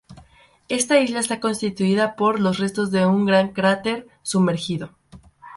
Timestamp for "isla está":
0.99-1.39